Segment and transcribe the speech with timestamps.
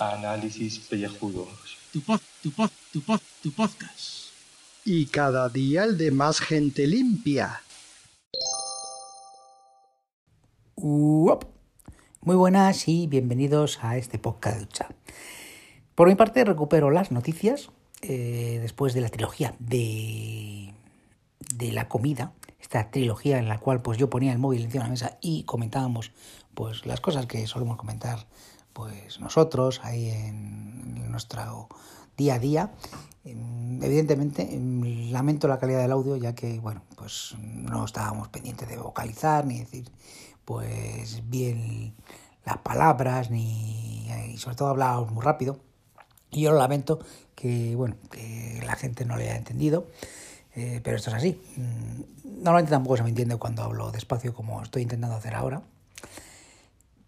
[0.00, 1.78] Análisis pellejudos.
[1.92, 4.32] Tu pod, tu pod, tu pod, tu podcast.
[4.84, 7.62] Y cada día el de más gente limpia.
[10.74, 11.44] Uop.
[12.22, 14.88] Muy buenas y bienvenidos a este podcast de ducha.
[15.94, 17.70] Por mi parte recupero las noticias
[18.02, 20.74] eh, después de la trilogía de,
[21.54, 22.32] de la comida,
[22.66, 25.44] esta trilogía en la cual pues yo ponía el móvil encima de la mesa y
[25.44, 26.10] comentábamos
[26.52, 28.26] pues las cosas que solemos comentar
[28.72, 31.68] pues nosotros ahí en nuestro
[32.16, 32.72] día a día.
[33.24, 38.66] Em, Evidentemente, em, lamento la calidad del audio, ya que, bueno, pues no estábamos pendientes
[38.68, 39.90] de vocalizar ni decir,
[40.44, 41.94] pues bien
[42.44, 45.58] las palabras, ni y sobre todo hablábamos muy rápido.
[46.30, 46.98] Y yo lo lamento
[47.34, 49.86] que, bueno, que la gente no le haya entendido,
[50.56, 51.40] eh, pero esto es así.
[51.56, 55.62] Mm, Normalmente tampoco se me entiende cuando hablo despacio como estoy intentando hacer ahora.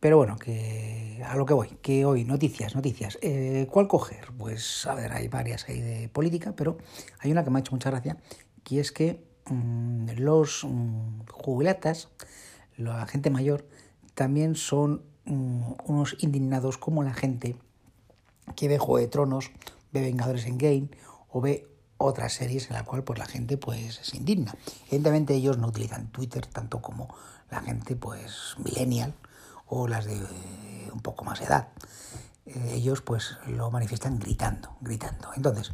[0.00, 3.18] Pero bueno, que a lo que voy, que hoy noticias, noticias.
[3.20, 4.32] Eh, ¿Cuál coger?
[4.38, 6.78] Pues a ver, hay varias ahí de política, pero
[7.18, 8.16] hay una que me ha hecho mucha gracia,
[8.64, 12.08] que es que mm, los mm, jubilatas,
[12.76, 13.66] la gente mayor,
[14.14, 17.56] también son mm, unos indignados como la gente
[18.56, 19.50] que ve Juego de Tronos,
[19.92, 20.88] ve Vengadores en Game
[21.28, 21.66] o ve
[21.98, 24.54] otras series en la cual pues la gente pues se indigna.
[24.86, 27.14] Evidentemente ellos no utilizan Twitter tanto como
[27.50, 29.14] la gente pues millennial
[29.66, 31.68] o las de eh, un poco más edad.
[32.46, 35.30] Eh, ellos pues lo manifiestan gritando, gritando.
[35.34, 35.72] Entonces,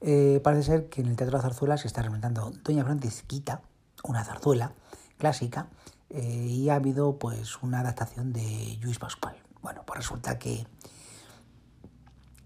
[0.00, 3.60] eh, parece ser que en el Teatro de la Zarzuela se está representando Doña Francisquita,
[4.02, 4.72] una zarzuela
[5.18, 5.68] clásica,
[6.14, 9.34] y ha habido pues una adaptación de Luis Pascual.
[9.62, 10.66] Bueno, pues resulta que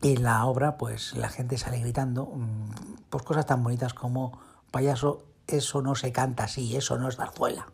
[0.02, 2.70] en la obra pues la gente sale gritando mm,
[3.10, 4.38] pues cosas tan bonitas como
[4.70, 7.66] payaso, eso no se canta así, eso no es zarzuela.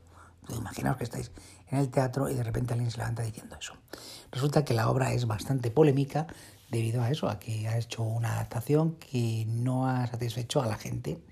[0.50, 1.30] Imaginaos que estáis
[1.68, 3.74] en el teatro y de repente alguien se levanta diciendo eso.
[4.30, 6.26] Resulta que la obra es bastante polémica
[6.70, 10.76] debido a eso, a que ha hecho una adaptación que no ha satisfecho a la
[10.76, 11.22] gente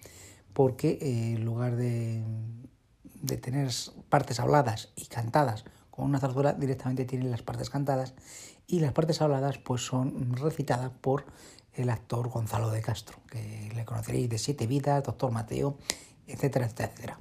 [0.52, 2.22] porque eh, en lugar de,
[3.22, 3.70] de tener
[4.08, 8.14] partes habladas y cantadas con una zarzuela, directamente tienen las partes cantadas
[8.70, 11.24] y las partes habladas pues son recitadas por
[11.74, 15.76] el actor Gonzalo de Castro, que le conoceréis de Siete Vidas, Doctor Mateo,
[16.26, 17.18] etcétera, etcétera.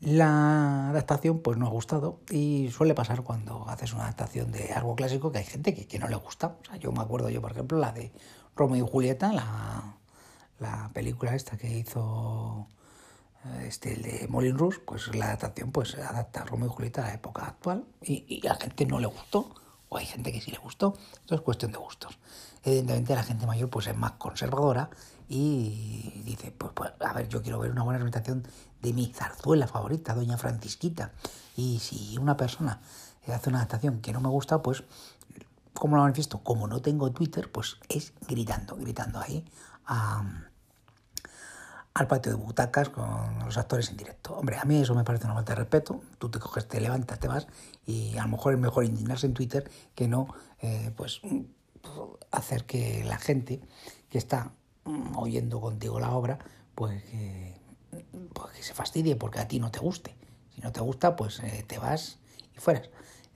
[0.00, 4.96] La adaptación pues no ha gustado y suele pasar cuando haces una adaptación de algo
[4.96, 6.56] clásico que hay gente que, que no le gusta.
[6.60, 8.12] O sea, yo me acuerdo yo, por ejemplo, la de
[8.56, 9.96] Romeo y Julieta, la,
[10.58, 12.66] la película esta que hizo
[13.44, 17.04] eh, este, el de Moulin Rouge, pues la adaptación pues adapta a Romeo y Julieta
[17.04, 19.54] a la época actual y, y a gente no le gustó
[19.92, 20.94] o hay gente que sí le gustó.
[21.12, 22.18] Esto es cuestión de gustos.
[22.64, 24.88] Evidentemente la gente mayor pues es más conservadora
[25.28, 28.46] y dice, pues, pues, a ver, yo quiero ver una buena representación
[28.80, 31.12] de mi zarzuela favorita, Doña Francisquita.
[31.56, 32.80] Y si una persona
[33.26, 34.82] hace una adaptación que no me gusta, pues,
[35.74, 36.38] ¿cómo lo manifiesto?
[36.42, 39.44] Como no tengo Twitter, pues es gritando, gritando ahí
[39.86, 40.24] a,
[41.94, 44.34] al patio de butacas con los actores en directo.
[44.34, 46.00] Hombre, a mí eso me parece una falta de respeto.
[46.18, 47.46] Tú te coges, te levantas, te vas
[47.86, 50.28] y a lo mejor es mejor indignarse en Twitter que no,
[50.60, 51.20] eh, pues,
[52.30, 53.60] hacer que la gente
[54.08, 54.52] que está
[54.84, 56.38] mm, oyendo contigo la obra,
[56.74, 57.60] pues que,
[58.32, 60.16] pues que se fastidie porque a ti no te guste.
[60.54, 62.18] Si no te gusta, pues eh, te vas
[62.54, 62.88] y fueras.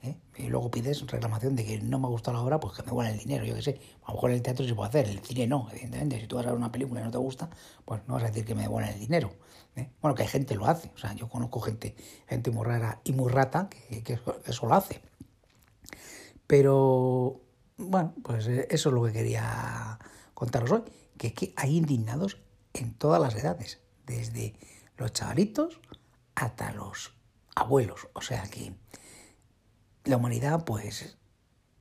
[0.07, 0.17] ¿Eh?
[0.37, 2.91] Y luego pides reclamación de que no me ha gustado la obra, pues que me
[2.91, 3.81] vuelvan el dinero, yo qué sé.
[4.03, 6.19] A lo mejor el teatro se puede hacer, el cine no, evidentemente.
[6.19, 7.49] Si tú vas a ver una película y no te gusta,
[7.85, 9.31] pues no vas a decir que me devuelvan el dinero.
[9.75, 9.89] ¿eh?
[10.01, 10.91] Bueno, que hay gente que lo hace.
[10.95, 11.95] O sea, yo conozco gente,
[12.27, 15.01] gente muy rara y muy rata que, que eso lo hace.
[16.47, 17.41] Pero,
[17.77, 19.99] bueno, pues eh, eso es lo que quería
[20.33, 20.83] contaros hoy.
[21.17, 22.37] Que es que hay indignados
[22.73, 23.79] en todas las edades.
[24.05, 24.53] Desde
[24.97, 25.79] los chavalitos
[26.35, 27.13] hasta los
[27.55, 28.07] abuelos.
[28.13, 28.73] O sea que
[30.07, 31.17] la humanidad pues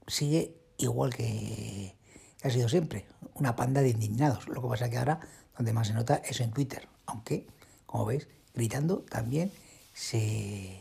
[0.07, 1.97] sigue igual que
[2.43, 4.49] ha sido siempre, una panda de indignados.
[4.49, 5.21] Lo que pasa que ahora
[5.57, 7.47] donde más se nota es en Twitter, aunque,
[7.87, 9.53] como veis, gritando también
[9.95, 10.79] se,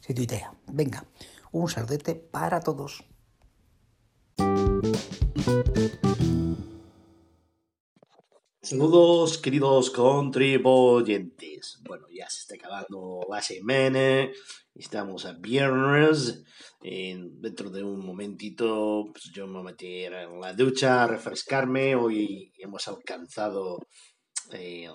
[0.00, 0.52] se tuitea.
[0.66, 1.04] Venga,
[1.52, 3.04] un saludete para todos.
[8.64, 11.80] Saludos, queridos contribuyentes.
[11.86, 14.30] Bueno, ya se está acabando la semana.
[14.74, 16.42] Estamos a viernes.
[16.80, 21.94] Dentro de un momentito, pues yo me voy a meter en la ducha, a refrescarme.
[21.94, 23.86] Hoy hemos alcanzado
[24.50, 24.88] eh,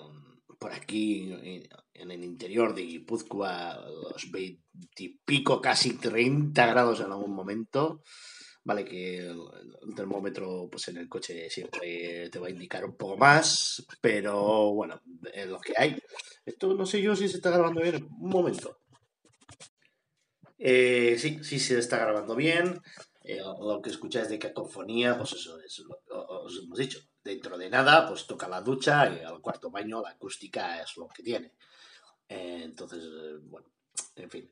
[0.58, 4.60] por aquí, en, en el interior de Guipúzcoa, los 20
[4.98, 8.02] y pico, casi 30 grados en algún momento.
[8.62, 13.16] Vale, que el, termómetro pues en el coche siempre te va a indicar un poco
[13.16, 15.00] más, pero bueno,
[15.32, 15.96] es lo que hay.
[16.44, 18.06] Esto no sé yo si se está grabando bien.
[18.20, 18.78] Un momento.
[20.58, 22.80] Eh, sí, sí se está grabando bien.
[23.22, 27.00] Eh, lo que escucháis de cacofonía, pues eso es lo que os hemos dicho.
[27.22, 31.06] Dentro de nada, pues toca la ducha y al cuarto baño la acústica es lo
[31.08, 31.52] que tiene.
[32.28, 33.68] Eh, entonces, eh, bueno,
[34.16, 34.50] en fin.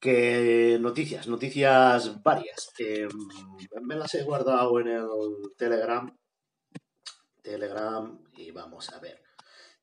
[0.00, 2.70] Que noticias, noticias varias.
[2.78, 3.08] Eh,
[3.82, 5.06] me las he guardado en el
[5.56, 6.16] Telegram.
[7.42, 9.20] Telegram y vamos a ver.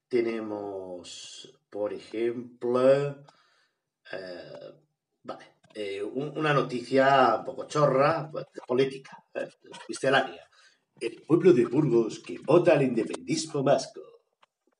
[0.07, 3.25] Tenemos, por ejemplo,
[4.11, 4.73] eh,
[5.23, 9.49] vale, eh, un- una noticia un poco chorra, pues, política, eh,
[9.89, 10.47] miscelánea.
[11.01, 14.01] El pueblo de Burgos que vota al independismo vasco.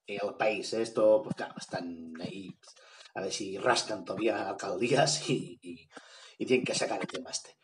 [0.07, 2.75] El país, esto, pues claro, están ahí pues,
[3.15, 7.55] a ver si rascan todavía alcaldías y, y- tienen que sacar el tema este.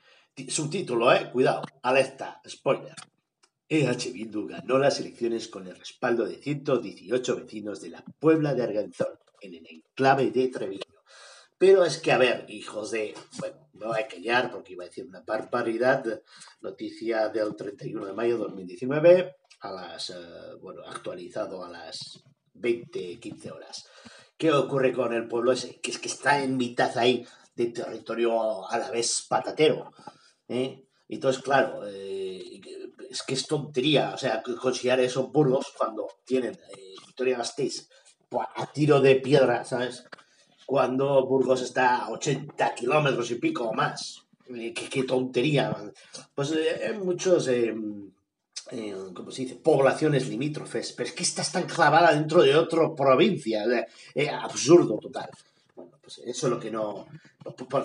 [0.49, 2.95] Subtítulo, eh, cuidado, alerta, spoiler.
[3.67, 8.63] EH Bildu ganó las elecciones con el respaldo de 118 vecinos de la Puebla de
[8.63, 10.81] Arganzón, en el enclave de Treviño.
[11.57, 13.13] Pero es que, a ver, hijos de...
[13.39, 16.03] Bueno, me voy a callar porque iba a decir una barbaridad.
[16.61, 20.09] Noticia del 31 de mayo de 2019, a las...
[20.09, 20.15] eh,
[20.61, 22.23] bueno, actualizado a las
[22.53, 23.85] 20, 15 horas.
[24.41, 25.79] ¿Qué ocurre con el pueblo ese?
[25.81, 27.23] Que es que está en mitad ahí
[27.53, 29.93] de territorio a la vez patatero.
[30.47, 30.83] ¿eh?
[31.07, 32.59] Entonces, claro, eh,
[33.07, 37.87] es que es tontería, o sea, considerar esos burgos cuando tienen eh, Victoria Gasteiz
[38.29, 40.05] pues, a tiro de piedra, ¿sabes?
[40.65, 44.25] Cuando Burgos está a 80 kilómetros y pico o más.
[44.47, 45.71] Eh, qué, qué tontería.
[46.33, 47.47] Pues eh, muchos,
[48.69, 49.55] eh, ¿cómo se dice?
[49.55, 53.63] Poblaciones limítrofes, pero es que esta está enclavada dentro de otra provincia.
[54.15, 55.29] eh, absurdo total.
[55.75, 57.07] Bueno, pues eso es lo que no...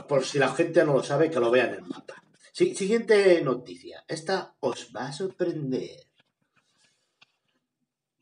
[0.07, 2.23] Por si la gente no lo sabe, que lo vean en el mapa.
[2.53, 4.05] Sí, siguiente noticia.
[4.09, 6.07] Esta os va a sorprender.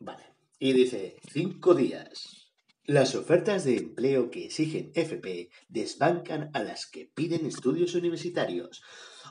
[0.00, 0.24] Vale.
[0.58, 2.50] Y dice, cinco días.
[2.86, 8.82] Las ofertas de empleo que exigen FP desbancan a las que piden estudios universitarios.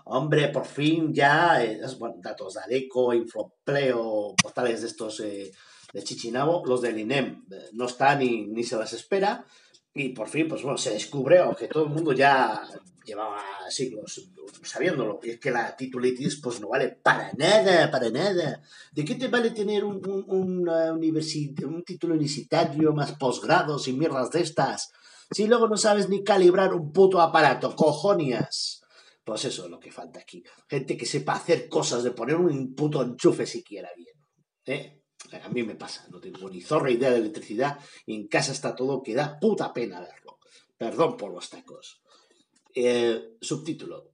[0.06, 5.52] Hombre, por fin ya, eh, bueno, datos de ADECO, Infloempleo, portales de estos eh,
[5.94, 9.46] de Chichinabo, los del INEM, eh, no están ni, ni se las espera.
[9.94, 12.64] Y por fin, pues bueno, se descubre, aunque todo el mundo ya
[13.06, 13.40] llevaba
[13.70, 14.30] siglos
[14.64, 18.62] sabiéndolo, y es que la titulitis pues no vale para nada, para nada.
[18.92, 24.32] ¿De qué te vale tener un, un, una un título universitario más posgrados y mierdas
[24.32, 24.92] de estas?
[25.32, 28.83] Si luego no sabes ni calibrar un puto aparato, cojonias.
[29.24, 30.44] Pues eso es lo que falta aquí.
[30.68, 34.16] Gente que sepa hacer cosas, de poner un puto enchufe siquiera bien.
[34.66, 35.04] ¿eh?
[35.42, 38.76] A mí me pasa, no tengo ni zorra idea de electricidad y en casa está
[38.76, 40.40] todo que da puta pena verlo.
[40.78, 42.02] Perdón por los tacos.
[42.76, 44.12] Eh, subtítulo.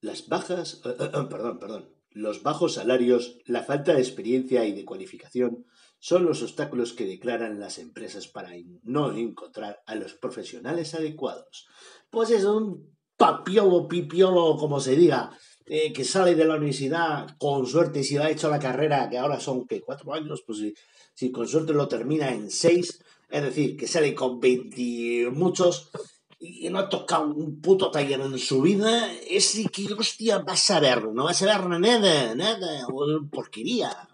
[0.00, 1.94] Las bajas, eh, eh, perdón, perdón.
[2.10, 5.66] Los bajos salarios, la falta de experiencia y de cualificación
[6.00, 8.50] son los obstáculos que declaran las empresas para
[8.82, 11.66] no encontrar a los profesionales adecuados.
[12.10, 15.30] Pues es un papiolo, pipiolo, como se diga,
[15.66, 19.38] eh, que sale de la universidad con suerte, si ha hecho la carrera, que ahora
[19.38, 19.82] son ¿qué?
[19.82, 20.74] cuatro años, pues si,
[21.12, 25.90] si con suerte lo termina en seis, es decir, que sale con 20 muchos
[26.38, 30.56] y no ha tocado un puto taller en su vida, ese que hostia va a
[30.56, 32.86] saber, no va a saber nada, nada,
[33.30, 34.08] porquería.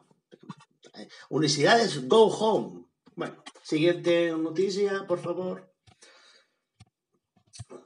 [0.94, 2.86] Eh, Universidades, go home.
[3.14, 5.73] Bueno, siguiente noticia, por favor.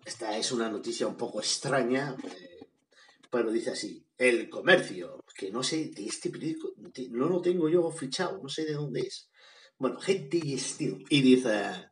[0.04, 2.66] Esta es una noticia un poco extraña, eh,
[3.30, 6.72] pero dice así, el comercio, que no sé, de este periódico,
[7.10, 9.30] no lo tengo yo fichado, no sé de dónde es.
[9.78, 10.98] Bueno, gente y estilo.
[11.08, 11.90] Y dice,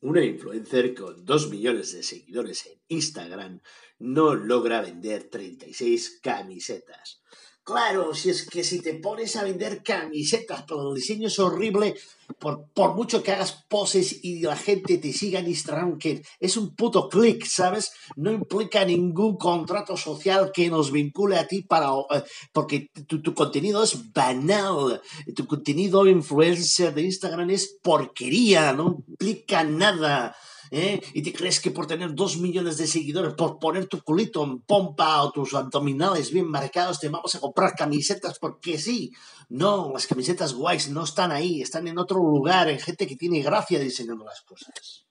[0.00, 3.60] una influencer con 2 millones de seguidores en Instagram
[3.98, 7.22] no logra vender 36 camisetas.
[7.66, 11.96] Claro, si es que si te pones a vender camisetas, pero el diseño es horrible,
[12.38, 16.56] por, por mucho que hagas poses y la gente te siga en Instagram, que es
[16.56, 17.90] un puto clic, ¿sabes?
[18.14, 21.88] No implica ningún contrato social que nos vincule a ti para...
[22.14, 25.02] eh, porque tu, tu contenido es banal,
[25.34, 30.36] tu contenido influencer de Instagram es porquería, no implica nada.
[30.70, 31.00] ¿Eh?
[31.14, 34.60] Y te crees que por tener dos millones de seguidores, por poner tu culito en
[34.60, 39.12] pompa o tus abdominales bien marcados, te vamos a comprar camisetas porque sí.
[39.48, 43.42] No, las camisetas guays no están ahí, están en otro lugar, en gente que tiene
[43.42, 45.06] gracia diseñando las cosas.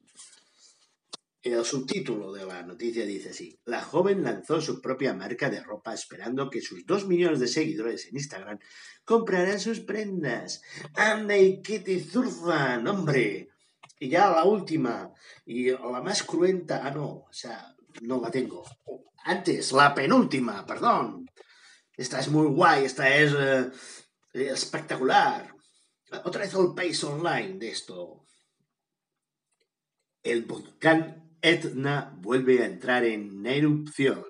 [1.45, 5.93] El subtítulo de la noticia dice así: La joven lanzó su propia marca de ropa
[5.93, 8.57] esperando que sus dos millones de seguidores en Instagram
[9.03, 10.63] compraran sus prendas.
[10.95, 13.49] ¡Anda y que te zurzan, hombre!
[13.99, 15.13] Y ya la última,
[15.45, 18.63] y la más cruenta, ah, no, o sea, no la tengo.
[19.23, 21.25] Antes, la penúltima, perdón.
[21.95, 23.71] esta es muy guay, esta es eh,
[24.33, 25.55] espectacular.
[26.23, 28.25] Otra vez el país online de esto.
[30.21, 34.25] El volcán Etna vuelve a entrar en erupción.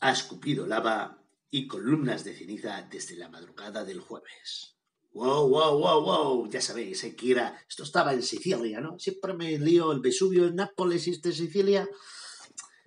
[0.00, 4.71] Ha escupido lava y columnas de ceniza desde la madrugada del jueves.
[5.14, 6.50] Wow, wow, wow, wow.
[6.50, 7.58] Ya sabéis, que era...
[7.68, 8.98] Esto estaba en Sicilia, ¿no?
[8.98, 11.86] Siempre me lío el Vesubio en Nápoles y este Sicilia.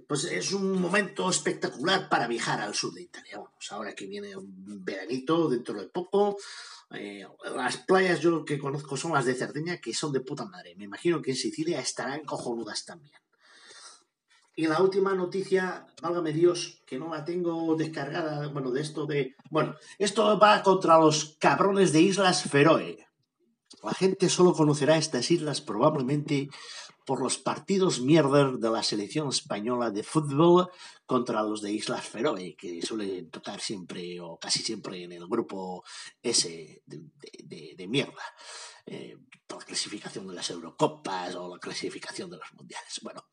[0.07, 3.37] Pues es un momento espectacular para viajar al sur de Italia.
[3.37, 6.37] Vamos, ahora que viene un veranito dentro de poco.
[6.91, 10.75] eh, las playas yo que conozco son las de Cerdeña, que son de puta madre.
[10.75, 13.24] Me imagino que en Sicilia estarán cojonudas también.
[14.55, 19.35] Y la última noticia, válgame Dios, que no la tengo descargada, bueno, de esto de...
[19.49, 23.05] Bueno, esto va contra los cabrones de Islas Feroe.
[23.83, 26.49] La gente solo conocerá estas islas probablemente
[27.05, 30.69] por los partidos mierder de la selección española de fútbol
[31.05, 35.83] contra los de Islas Feroe, que suelen tocar siempre o casi siempre en el grupo
[36.23, 38.23] ese de, mierda.
[38.87, 42.99] Eh, por la clasificación de las Eurocopas o la clasificación de los Mundiales.
[43.01, 43.23] Bueno,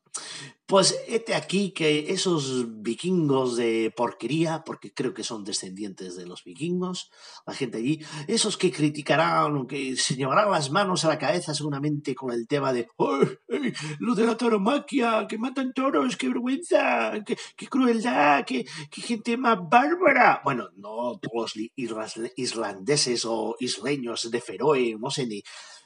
[0.65, 6.43] pues este aquí que esos vikingos de porquería, porque creo que son descendientes de los
[6.43, 7.11] vikingos,
[7.45, 12.15] la gente allí, esos que criticarán que se llevarán las manos a la cabeza seguramente
[12.15, 17.13] con el tema de ¡Ay, ay, lo de la tauromaquia, que matan toros, qué vergüenza,
[17.25, 20.41] qué, qué crueldad, qué, qué gente más bárbara.
[20.43, 25.41] Bueno, no todos los islandeses o isleños de Feroe, no sé ni.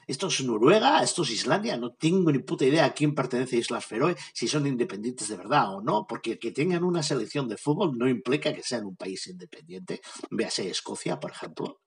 [0.08, 1.04] ¿Esto es Noruega?
[1.04, 1.76] ¿Esto es Islandia?
[1.76, 5.76] No tengo ni puta idea a quién pertenece Islas Feroe, si son independientes de verdad
[5.76, 9.28] o no, porque que tengan una selección de fútbol no implica que sean un país
[9.28, 10.02] independiente.
[10.32, 11.82] Véase Escocia, por ejemplo.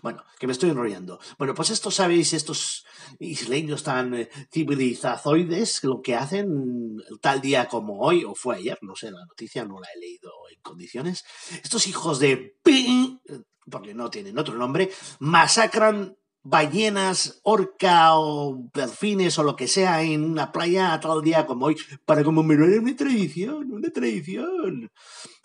[0.00, 1.18] Bueno, que me estoy enrollando.
[1.38, 2.84] Bueno, pues esto sabéis, estos
[3.18, 8.94] isleños tan eh, civilizazoides, lo que hacen tal día como hoy, o fue ayer, no
[8.94, 11.24] sé, la noticia no la he leído en condiciones.
[11.64, 13.20] Estos hijos de pi,
[13.68, 16.16] porque no tienen otro nombre, masacran
[16.48, 21.66] ballenas, orca o delfines o lo que sea en una playa a tal día como
[21.66, 24.90] hoy, para conmemorar una tradición, una tradición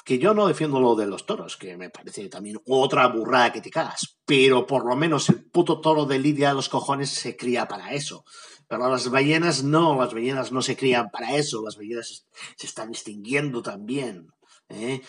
[0.06, 3.62] que yo no defiendo lo de los toros, que me parece también otra burrada que
[3.62, 7.36] te cagas, pero por lo menos el puto toro de Lidia de los cojones se
[7.36, 8.24] cría para eso.
[8.68, 12.90] Pero las ballenas no, las ballenas no se crían para eso, las ballenas se están
[12.90, 14.28] extinguiendo también.
[14.72, 15.02] ¿Eh?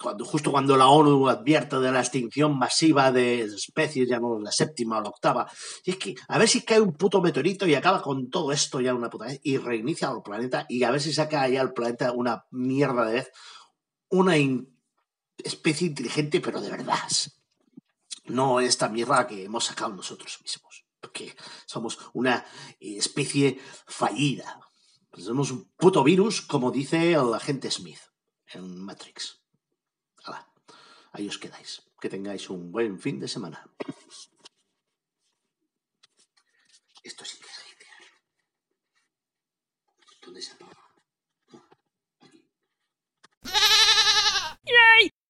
[0.00, 4.50] Cuando, justo cuando la ONU advierte de la extinción masiva de especies, ya no la
[4.50, 5.50] séptima o la octava,
[5.84, 8.80] y es que a ver si cae un puto meteorito y acaba con todo esto
[8.80, 11.72] ya una puta vez y reinicia el planeta y a ver si saca ya el
[11.72, 13.30] planeta una mierda de vez
[14.10, 14.36] una
[15.38, 17.08] especie inteligente, pero de verdad.
[18.26, 20.86] No esta mierda que hemos sacado nosotros mismos.
[21.00, 22.44] Porque somos una
[22.80, 24.60] especie fallida.
[25.10, 28.00] Pues somos un puto virus, como dice el agente Smith
[28.48, 29.40] en Matrix.
[30.24, 30.48] Hala,
[31.12, 31.82] ahí os quedáis.
[32.00, 33.64] Que tengáis un buen fin de semana.
[37.02, 38.04] Esto sí que es genial.
[40.22, 40.84] ¿Dónde se apaga?